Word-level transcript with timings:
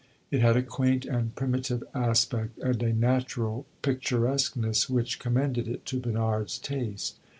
It 0.31 0.41
had 0.41 0.57
a 0.57 0.63
quaint 0.63 1.05
and 1.05 1.35
primitive 1.35 1.83
aspect 1.93 2.57
and 2.57 2.81
a 2.81 2.91
natural 2.91 3.67
picturesqueness 3.83 4.89
which 4.89 5.19
commended 5.19 5.67
it 5.67 5.85
to 5.85 5.99
Bernard's 5.99 6.57
taste. 6.57 7.19